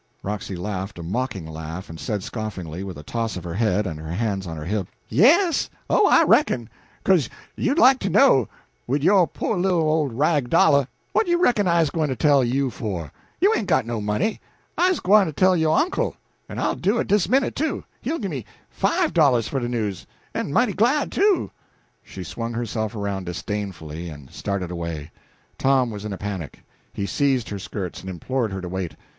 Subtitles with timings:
[0.23, 3.99] Roxy laughed a mocking laugh, and said scoffingly, with a toss of her head, and
[3.99, 5.69] her hands on her hips "Yes!
[5.91, 6.71] oh, I reckon!
[7.03, 8.47] Co'se you'd like to know
[8.87, 10.87] wid yo' po' little ole rag dollah.
[11.13, 13.11] What you reckon I's gwine to tell you for?
[13.39, 14.41] you ain't got no money.
[14.75, 16.15] I's gwine to tell yo' uncle
[16.49, 20.51] en I'll do it dis minute, too he'll gimme five dollahs for de news, en
[20.51, 21.51] mighty glad, too."
[22.01, 25.11] She swung herself around disdainfully, and started away.
[25.59, 26.63] Tom was in a panic.
[26.91, 28.95] He seized her skirts, and implored her to wait.